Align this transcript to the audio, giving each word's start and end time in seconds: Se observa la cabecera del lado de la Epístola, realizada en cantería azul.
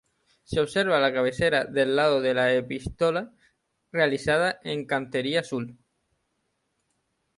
Se 0.45 0.59
observa 0.59 0.99
la 0.99 1.13
cabecera 1.13 1.63
del 1.63 1.95
lado 1.95 2.21
de 2.21 2.33
la 2.33 2.51
Epístola, 2.55 3.31
realizada 3.91 4.59
en 4.63 4.87
cantería 4.87 5.41
azul. 5.41 5.77